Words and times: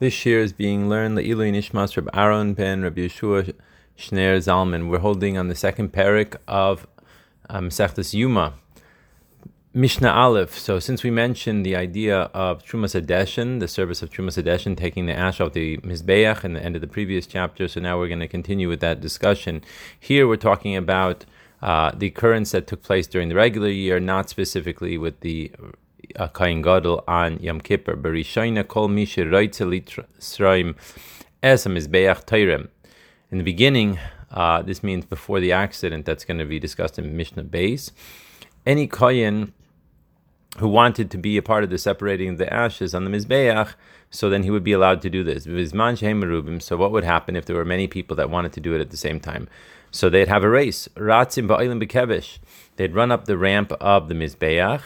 This 0.00 0.24
year 0.24 0.40
is 0.40 0.54
being 0.54 0.88
learned 0.88 1.18
Le'ilu 1.18 1.52
Nishmas 1.52 1.94
Reb 1.94 2.08
Aaron 2.14 2.54
ben 2.54 2.80
Rabbi 2.80 3.02
Yeshua 3.02 3.52
Shner 3.98 4.38
Zalman. 4.38 4.88
We're 4.88 5.00
holding 5.00 5.36
on 5.36 5.48
the 5.48 5.54
second 5.54 5.92
parak 5.92 6.36
of 6.48 6.86
um, 7.50 7.68
Yuma. 8.10 8.54
Mishnah 9.74 10.10
Aleph. 10.10 10.58
So, 10.58 10.78
since 10.78 11.02
we 11.02 11.10
mentioned 11.10 11.66
the 11.66 11.76
idea 11.76 12.30
of 12.32 12.64
Trumas 12.64 12.98
Adeshin, 12.98 13.60
the 13.60 13.68
service 13.68 14.00
of 14.00 14.08
Trumas 14.08 14.42
Adeshin, 14.42 14.74
taking 14.74 15.04
the 15.04 15.12
ash 15.12 15.38
off 15.38 15.52
the 15.52 15.76
Mizbeach 15.82 16.44
in 16.44 16.54
the 16.54 16.64
end 16.64 16.76
of 16.76 16.80
the 16.80 16.88
previous 16.88 17.26
chapter, 17.26 17.68
so 17.68 17.78
now 17.78 17.98
we're 17.98 18.08
going 18.08 18.20
to 18.20 18.26
continue 18.26 18.70
with 18.70 18.80
that 18.80 19.02
discussion. 19.02 19.62
Here 20.00 20.26
we're 20.26 20.36
talking 20.36 20.76
about 20.76 21.26
uh, 21.60 21.92
the 21.94 22.06
occurrence 22.06 22.52
that 22.52 22.66
took 22.66 22.82
place 22.82 23.06
during 23.06 23.28
the 23.28 23.34
regular 23.34 23.68
year, 23.68 24.00
not 24.00 24.30
specifically 24.30 24.96
with 24.96 25.20
the 25.20 25.52
uh, 25.62 25.72
Kain 26.34 26.62
Gadol 26.62 27.04
Yom 27.40 27.60
Kippur. 27.60 27.96
Kol 28.64 28.88
mi 28.88 29.06
sroim 29.06 30.76
es 31.42 31.66
mizbeach 31.66 32.24
teirem. 32.24 32.68
In 33.30 33.38
the 33.38 33.44
beginning, 33.44 33.98
uh, 34.30 34.62
this 34.62 34.82
means 34.82 35.04
before 35.04 35.40
the 35.40 35.52
accident 35.52 36.04
that's 36.04 36.24
going 36.24 36.38
to 36.38 36.44
be 36.44 36.58
discussed 36.58 36.98
in 36.98 37.16
Mishnah 37.16 37.44
Base. 37.44 37.92
Any 38.66 38.86
Kayin 38.88 39.52
who 40.58 40.68
wanted 40.68 41.10
to 41.12 41.18
be 41.18 41.36
a 41.36 41.42
part 41.42 41.62
of 41.62 41.70
the 41.70 41.78
separating 41.78 42.30
of 42.30 42.38
the 42.38 42.52
ashes 42.52 42.94
on 42.94 43.04
the 43.04 43.10
Mizbeach, 43.10 43.74
so 44.10 44.28
then 44.28 44.42
he 44.42 44.50
would 44.50 44.64
be 44.64 44.72
allowed 44.72 45.00
to 45.02 45.08
do 45.08 45.22
this. 45.22 45.44
So 46.64 46.76
what 46.76 46.90
would 46.90 47.04
happen 47.04 47.36
if 47.36 47.44
there 47.46 47.54
were 47.56 47.64
many 47.64 47.86
people 47.86 48.16
that 48.16 48.28
wanted 48.30 48.52
to 48.54 48.60
do 48.60 48.74
it 48.74 48.80
at 48.80 48.90
the 48.90 48.96
same 48.96 49.20
time? 49.20 49.48
So 49.92 50.10
they'd 50.10 50.28
have 50.28 50.42
a 50.42 50.48
race. 50.48 50.88
They'd 50.96 52.94
run 52.94 53.12
up 53.12 53.24
the 53.24 53.38
ramp 53.38 53.72
of 53.80 54.08
the 54.08 54.14
Mizbeach, 54.14 54.82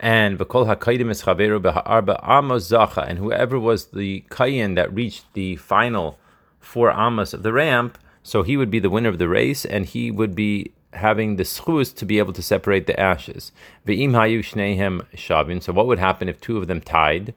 and 0.00 0.38
v'kol 0.38 0.66
hakaydim 0.66 1.10
es 1.10 1.22
chaveru 1.22 1.60
be'ha'arba 1.60 2.20
amos 2.26 2.70
zacha, 2.70 3.08
and 3.08 3.18
whoever 3.18 3.58
was 3.58 3.86
the 3.86 4.24
kayin 4.30 4.74
that 4.76 4.92
reached 4.94 5.24
the 5.34 5.56
final 5.56 6.18
four 6.60 6.90
amos 6.90 7.32
of 7.32 7.42
the 7.42 7.52
ramp, 7.52 7.98
so 8.22 8.42
he 8.42 8.56
would 8.56 8.70
be 8.70 8.78
the 8.78 8.90
winner 8.90 9.08
of 9.08 9.18
the 9.18 9.28
race, 9.28 9.64
and 9.64 9.86
he 9.86 10.10
would 10.10 10.34
be 10.34 10.72
having 10.94 11.36
the 11.36 11.42
zchus 11.42 11.94
to 11.94 12.06
be 12.06 12.18
able 12.18 12.32
to 12.32 12.42
separate 12.42 12.86
the 12.86 12.98
ashes. 12.98 13.52
Hayu 13.86 14.40
shnehem. 14.40 15.62
So 15.62 15.72
what 15.72 15.86
would 15.86 15.98
happen 15.98 16.28
if 16.28 16.40
two 16.40 16.56
of 16.56 16.66
them 16.66 16.80
tied? 16.80 17.34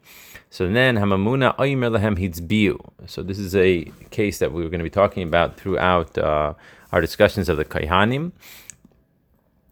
So 0.50 0.68
then 0.68 0.98
hamamuna 0.98 1.56
oimer 1.58 1.92
lehem 1.92 2.18
hitzbiu. 2.18 2.78
So 3.08 3.24
this 3.24 3.40
is 3.40 3.56
a 3.56 3.92
case 4.10 4.40
that 4.40 4.52
we 4.52 4.64
were 4.64 4.70
going 4.70 4.80
to 4.80 4.84
be 4.84 4.90
talking 4.90 5.24
about 5.24 5.58
throughout 5.58 6.18
uh, 6.18 6.54
our 6.92 7.02
discussions 7.02 7.50
of 7.50 7.58
the 7.58 7.66
kaihanim. 7.66 8.32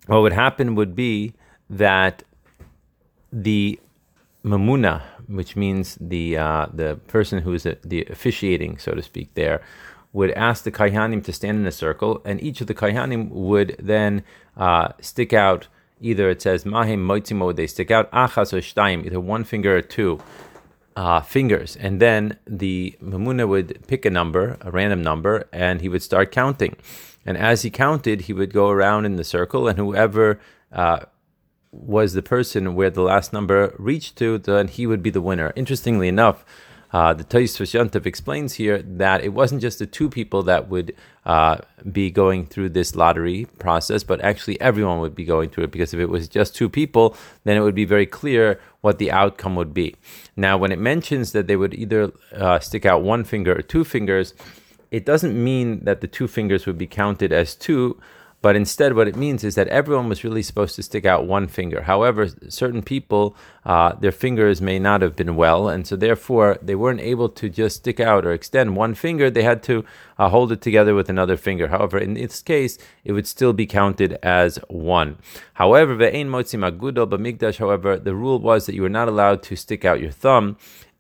What 0.08 0.22
would 0.22 0.34
happen 0.34 0.76
would 0.76 0.96
be 0.96 1.34
that 1.70 2.24
the 3.32 3.80
mamuna, 4.44 5.02
which 5.28 5.56
means 5.56 5.98
the 6.00 6.38
uh, 6.38 6.68
the 6.74 7.00
person 7.08 7.40
who 7.40 7.54
is 7.54 7.64
the 7.64 8.06
officiating, 8.06 8.78
so 8.78 8.94
to 8.94 9.02
speak, 9.02 9.34
there, 9.34 9.62
would 10.14 10.32
ask 10.32 10.64
the 10.64 10.72
kaihanim 10.72 11.24
to 11.24 11.34
stand 11.34 11.60
in 11.60 11.68
a 11.68 11.72
circle, 11.72 12.22
and 12.26 12.42
each 12.42 12.62
of 12.62 12.68
the 12.68 12.74
kaihanim 12.74 13.30
would 13.30 13.76
then 13.80 14.24
uh, 14.58 14.90
stick 15.02 15.34
out. 15.34 15.68
Either 16.02 16.30
it 16.30 16.42
says 16.42 16.66
mahim 16.66 17.06
moitzimo, 17.06 17.54
they 17.54 17.68
stick 17.68 17.92
out 17.92 18.10
achas 18.12 18.54
or 18.54 18.62
shtaim, 18.62 19.06
either 19.06 19.20
one 19.20 19.44
finger 19.44 19.76
or 19.78 19.82
two 19.82 20.20
uh, 20.96 21.20
fingers, 21.22 21.76
and 21.76 22.02
then 22.02 22.38
the 22.48 22.96
mamuna 23.04 23.48
would 23.48 23.86
pick 23.88 24.06
a 24.06 24.10
number, 24.10 24.58
a 24.62 24.72
random 24.72 25.02
number, 25.02 25.48
and 25.52 25.82
he 25.82 25.90
would 25.90 26.02
start 26.02 26.32
counting. 26.32 26.76
And 27.26 27.38
as 27.38 27.64
he 27.64 27.70
counted, 27.70 28.22
he 28.22 28.34
would 28.34 28.54
go 28.54 28.70
around 28.70 29.06
in 29.06 29.18
the 29.18 29.26
circle, 29.26 29.68
and 29.68 29.78
whoever 29.78 30.40
uh, 30.72 31.02
was 31.72 32.14
the 32.14 32.22
person 32.22 32.76
where 32.76 32.90
the 32.90 33.02
last 33.02 33.32
number 33.32 33.76
reached 33.78 34.18
to, 34.18 34.38
then 34.38 34.68
he 34.68 34.88
would 34.88 35.04
be 35.04 35.10
the 35.10 35.22
winner. 35.22 35.54
Interestingly 35.56 36.08
enough, 36.08 36.44
uh, 36.92 37.14
the 37.14 37.24
Tosfos 37.24 37.78
Yontif 37.78 38.06
explains 38.08 38.56
here 38.56 38.82
that 38.82 39.24
it 39.24 39.30
wasn't 39.30 39.62
just 39.62 39.78
the 39.78 39.86
two 39.86 40.10
people 40.10 40.42
that 40.44 40.70
would 40.70 40.96
uh, 41.26 41.58
be 41.92 42.10
going 42.10 42.48
through 42.48 42.70
this 42.70 42.96
lottery 42.96 43.46
process, 43.60 44.04
but 44.04 44.20
actually 44.22 44.60
everyone 44.60 45.00
would 45.00 45.14
be 45.14 45.26
going 45.26 45.50
through 45.50 45.66
it 45.66 45.72
because 45.72 45.94
if 45.94 46.00
it 46.00 46.08
was 46.08 46.28
just 46.28 46.56
two 46.56 46.68
people, 46.68 47.16
then 47.44 47.56
it 47.56 47.62
would 47.62 47.76
be 47.76 47.86
very 47.86 48.08
clear 48.08 48.60
what 48.82 48.98
the 48.98 49.12
outcome 49.12 49.56
would 49.56 49.74
be. 49.74 49.96
Now, 50.36 50.58
when 50.58 50.72
it 50.72 50.80
mentions 50.80 51.32
that 51.34 51.46
they 51.46 51.56
would 51.56 51.76
either 51.76 52.12
uh, 52.34 52.60
stick 52.60 52.86
out 52.86 53.04
one 53.04 53.24
finger 53.24 53.56
or 53.56 53.62
two 53.62 53.84
fingers, 53.84 54.34
it 54.90 55.06
doesn't 55.06 55.42
mean 55.42 55.84
that 55.86 56.02
the 56.02 56.08
two 56.08 56.28
fingers 56.28 56.66
would 56.66 56.80
be 56.80 56.88
counted 56.88 57.32
as 57.32 57.54
two 57.54 58.02
but 58.42 58.56
instead, 58.56 58.96
what 58.96 59.08
it 59.08 59.16
means 59.16 59.44
is 59.44 59.56
that 59.56 59.68
everyone 59.68 60.08
was 60.08 60.24
really 60.24 60.44
supposed 60.44 60.76
to 60.76 60.84
stick 60.84 61.06
out 61.06 61.28
one 61.28 61.48
finger. 61.48 61.82
However, 61.82 62.30
certain 62.48 62.82
people, 62.82 63.36
uh, 63.66 63.94
their 63.96 64.14
fingers 64.14 64.62
may 64.62 64.80
not 64.80 65.02
have 65.02 65.16
been 65.16 65.36
well, 65.36 65.68
and 65.68 65.86
so 65.86 65.96
therefore 65.96 66.58
they 66.62 66.76
weren't 66.76 67.02
able 67.02 67.30
to 67.30 67.50
just 67.50 67.78
stick 67.78 68.00
out 68.00 68.26
or 68.26 68.32
extend 68.32 68.76
one 68.76 68.96
finger. 68.96 69.30
They 69.30 69.44
had 69.44 69.62
to 69.64 69.84
uh, 70.18 70.30
hold 70.30 70.52
it 70.52 70.62
together 70.62 70.96
with 70.96 71.10
another 71.10 71.36
finger. 71.36 71.68
However, 71.68 71.98
in 71.98 72.14
this 72.14 72.42
case, 72.42 72.78
it 73.04 73.12
would 73.12 73.28
still 73.28 73.54
be 73.54 73.66
counted 73.66 74.18
as 74.24 74.58
one. 74.68 75.18
However. 75.54 75.80
However, 75.80 75.96
the 77.98 78.16
rule 78.16 78.40
was 78.40 78.66
that 78.66 78.76
you 78.76 78.82
were 78.82 78.90
not 78.90 79.08
allowed 79.08 79.44
to 79.44 79.56
stick 79.56 79.86
out 79.86 80.02
your 80.02 80.12
thumb 80.12 80.58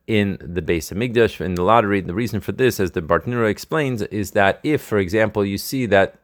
in 0.07 0.37
the 0.41 0.61
base 0.61 0.91
of 0.91 0.97
Hamikdash 0.97 1.39
in 1.39 1.55
the 1.55 1.63
lottery. 1.63 2.01
The 2.01 2.13
reason 2.13 2.39
for 2.39 2.51
this, 2.51 2.79
as 2.79 2.91
the 2.91 3.01
Bartenura 3.01 3.49
explains, 3.49 4.01
is 4.01 4.31
that 4.31 4.59
if, 4.63 4.81
for 4.81 4.97
example, 4.97 5.45
you 5.45 5.57
see 5.57 5.85
that 5.85 6.19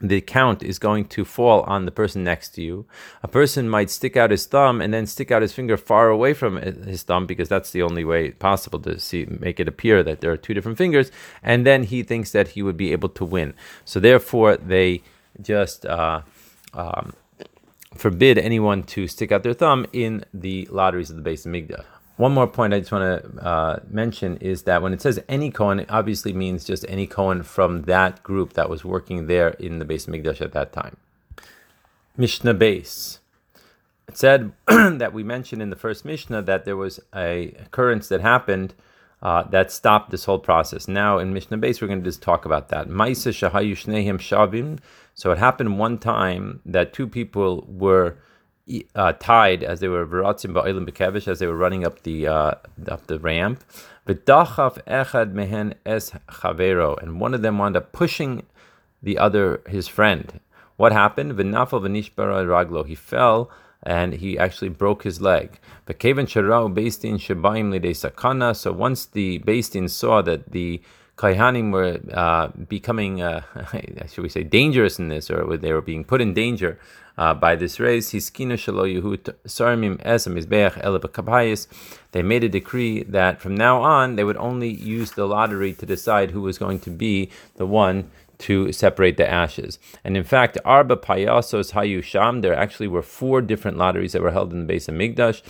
the 0.00 0.20
count 0.20 0.62
is 0.62 0.78
going 0.78 1.06
to 1.06 1.24
fall 1.24 1.62
on 1.62 1.84
the 1.84 1.90
person 1.90 2.24
next 2.24 2.50
to 2.50 2.62
you. 2.62 2.86
A 3.22 3.28
person 3.28 3.68
might 3.68 3.90
stick 3.90 4.16
out 4.16 4.30
his 4.30 4.46
thumb 4.46 4.80
and 4.80 4.92
then 4.92 5.06
stick 5.06 5.30
out 5.30 5.42
his 5.42 5.52
finger 5.52 5.76
far 5.76 6.08
away 6.08 6.34
from 6.34 6.56
his 6.56 7.02
thumb 7.02 7.26
because 7.26 7.48
that's 7.48 7.70
the 7.70 7.82
only 7.82 8.04
way 8.04 8.32
possible 8.32 8.80
to 8.80 8.98
see 8.98 9.26
make 9.26 9.60
it 9.60 9.68
appear 9.68 10.02
that 10.02 10.20
there 10.20 10.32
are 10.32 10.36
two 10.36 10.54
different 10.54 10.78
fingers, 10.78 11.10
and 11.42 11.66
then 11.66 11.84
he 11.84 12.02
thinks 12.02 12.32
that 12.32 12.48
he 12.48 12.62
would 12.62 12.76
be 12.76 12.92
able 12.92 13.08
to 13.10 13.24
win. 13.24 13.54
So 13.84 14.00
therefore, 14.00 14.56
they 14.56 15.02
just 15.40 15.86
uh, 15.86 16.22
um, 16.72 17.12
forbid 17.94 18.38
anyone 18.38 18.82
to 18.84 19.06
stick 19.08 19.32
out 19.32 19.42
their 19.42 19.54
thumb 19.54 19.86
in 19.92 20.24
the 20.34 20.66
lotteries 20.70 21.10
of 21.10 21.22
the 21.22 21.30
Beis 21.30 21.46
Hamikdash. 21.46 21.84
One 22.16 22.32
more 22.32 22.46
point 22.46 22.72
I 22.72 22.78
just 22.78 22.92
want 22.92 23.24
to 23.24 23.44
uh, 23.44 23.80
mention 23.88 24.36
is 24.36 24.62
that 24.62 24.82
when 24.82 24.92
it 24.92 25.02
says 25.02 25.20
any 25.28 25.50
Cohen, 25.50 25.80
it 25.80 25.90
obviously 25.90 26.32
means 26.32 26.64
just 26.64 26.84
any 26.88 27.08
Cohen 27.08 27.42
from 27.42 27.82
that 27.82 28.22
group 28.22 28.52
that 28.52 28.70
was 28.70 28.84
working 28.84 29.26
there 29.26 29.48
in 29.50 29.80
the 29.80 29.84
Beis 29.84 30.06
Hamikdash 30.06 30.40
at 30.40 30.52
that 30.52 30.72
time. 30.72 30.96
Mishnah 32.16 32.54
base. 32.54 33.18
It 34.06 34.16
said 34.16 34.52
that 34.66 35.12
we 35.12 35.24
mentioned 35.24 35.60
in 35.60 35.70
the 35.70 35.76
first 35.76 36.04
Mishnah 36.04 36.42
that 36.42 36.64
there 36.64 36.76
was 36.76 37.00
a 37.14 37.48
occurrence 37.58 38.06
that 38.08 38.20
happened 38.20 38.74
uh, 39.20 39.42
that 39.44 39.72
stopped 39.72 40.10
this 40.10 40.26
whole 40.26 40.38
process. 40.38 40.86
Now 40.86 41.18
in 41.18 41.32
Mishnah 41.32 41.58
base, 41.58 41.80
we're 41.80 41.88
going 41.88 42.02
to 42.02 42.08
just 42.08 42.22
talk 42.22 42.44
about 42.44 42.68
that. 42.68 42.88
Maisa 42.88 43.32
shavim. 43.32 44.78
So 45.14 45.32
it 45.32 45.38
happened 45.38 45.78
one 45.78 45.98
time 45.98 46.60
that 46.64 46.92
two 46.92 47.08
people 47.08 47.64
were 47.66 48.18
uh, 48.94 49.12
tied 49.14 49.62
as 49.62 49.80
they 49.80 49.88
were 49.88 50.06
veratzim 50.06 50.52
ba'ilim 50.54 50.88
bekevish 50.88 51.28
as 51.28 51.38
they 51.38 51.46
were 51.46 51.56
running 51.56 51.84
up 51.84 52.02
the 52.02 52.26
uh, 52.26 52.54
up 52.88 53.06
the 53.06 53.18
ramp. 53.18 53.62
V'dachaf 54.06 54.82
echad 54.84 55.32
mehen 55.32 55.74
es 55.84 56.10
chavero, 56.28 57.00
and 57.02 57.20
one 57.20 57.34
of 57.34 57.42
them 57.42 57.58
wound 57.58 57.76
up 57.76 57.92
pushing 57.92 58.44
the 59.02 59.18
other, 59.18 59.62
his 59.68 59.86
friend. 59.86 60.40
What 60.76 60.92
happened? 60.92 61.32
V'nafal 61.32 61.82
v'nishbara 61.82 62.46
raglo. 62.46 62.86
He 62.86 62.94
fell 62.94 63.50
and 63.82 64.14
he 64.14 64.38
actually 64.38 64.70
broke 64.70 65.02
his 65.04 65.20
leg. 65.20 65.58
V'keven 65.86 66.26
sharau 66.26 66.72
beis 66.72 67.00
din 67.00 67.18
shabayim 67.18 67.70
lidei 67.70 67.90
sakana. 67.92 68.56
So 68.56 68.72
once 68.72 69.04
the 69.04 69.40
beis 69.40 69.70
din 69.70 69.88
saw 69.88 70.22
that 70.22 70.52
the 70.52 70.80
Kaihanim 71.16 71.72
were 71.72 72.00
uh, 72.12 72.48
becoming, 72.68 73.22
uh, 73.22 73.42
should 74.08 74.22
we 74.22 74.28
say, 74.28 74.42
dangerous 74.42 74.98
in 74.98 75.08
this, 75.08 75.30
or 75.30 75.56
they 75.56 75.72
were 75.72 75.80
being 75.80 76.04
put 76.04 76.20
in 76.20 76.34
danger 76.34 76.78
uh, 77.16 77.34
by 77.34 77.54
this 77.54 77.78
race. 77.78 78.12
Shalo 78.12 78.84
yehut 78.84 79.34
sarmim 79.46 79.98
They 82.12 82.22
made 82.22 82.44
a 82.44 82.48
decree 82.48 83.02
that 83.04 83.40
from 83.40 83.54
now 83.54 83.80
on 83.82 84.16
they 84.16 84.24
would 84.24 84.36
only 84.38 84.70
use 84.70 85.12
the 85.12 85.26
lottery 85.26 85.72
to 85.74 85.86
decide 85.86 86.32
who 86.32 86.42
was 86.42 86.58
going 86.58 86.80
to 86.80 86.90
be 86.90 87.30
the 87.56 87.66
one 87.66 88.10
to 88.38 88.72
separate 88.72 89.16
the 89.16 89.30
ashes. 89.30 89.78
And 90.02 90.16
in 90.16 90.24
fact, 90.24 90.58
Arba 90.64 90.96
Payasos 90.96 91.72
Hayusham, 91.72 92.42
there 92.42 92.54
actually 92.54 92.88
were 92.88 93.02
four 93.02 93.40
different 93.40 93.78
lotteries 93.78 94.12
that 94.12 94.22
were 94.22 94.32
held 94.32 94.52
in 94.52 94.60
the 94.60 94.66
base 94.66 94.88
of 94.88 94.96
Hamikdash 94.96 95.42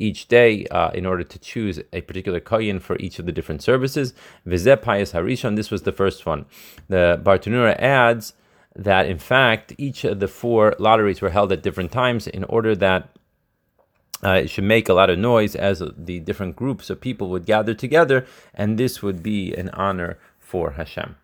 each 0.00 0.28
day 0.28 0.66
uh, 0.66 0.90
in 0.90 1.06
order 1.06 1.22
to 1.22 1.38
choose 1.38 1.80
a 1.92 2.00
particular 2.00 2.40
koyin 2.40 2.80
for 2.80 2.96
each 2.96 3.18
of 3.18 3.26
the 3.26 3.32
different 3.32 3.62
services. 3.62 4.14
Vizeh 4.46 4.76
Payas 4.76 5.12
Harishon, 5.12 5.56
this 5.56 5.70
was 5.70 5.82
the 5.82 5.92
first 5.92 6.26
one. 6.26 6.46
The 6.88 7.20
Bartenura 7.22 7.78
adds 7.78 8.32
that 8.74 9.06
in 9.06 9.18
fact 9.18 9.74
each 9.78 10.04
of 10.04 10.20
the 10.20 10.28
four 10.28 10.74
lotteries 10.78 11.20
were 11.20 11.30
held 11.30 11.52
at 11.52 11.62
different 11.62 11.92
times 11.92 12.26
in 12.26 12.44
order 12.44 12.74
that 12.76 13.10
uh, 14.22 14.32
it 14.32 14.50
should 14.50 14.64
make 14.64 14.88
a 14.88 14.94
lot 14.94 15.10
of 15.10 15.18
noise 15.18 15.54
as 15.54 15.82
the 15.96 16.20
different 16.20 16.56
groups 16.56 16.90
of 16.90 17.00
people 17.00 17.30
would 17.30 17.46
gather 17.46 17.72
together, 17.72 18.26
and 18.54 18.76
this 18.76 19.02
would 19.02 19.22
be 19.22 19.54
an 19.54 19.70
honor 19.70 20.18
for 20.38 20.72
Hashem. 20.72 21.16